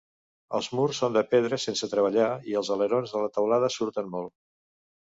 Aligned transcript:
Els 0.59 0.69
murs 0.79 1.01
són 1.03 1.13
de 1.17 1.23
pedra 1.33 1.59
sense 1.67 1.91
treballar 1.93 2.31
i 2.55 2.59
els 2.63 2.75
alerons 2.79 3.17
de 3.17 3.25
la 3.27 3.33
teulada 3.39 3.73
surten 3.79 4.15
molt. 4.19 4.39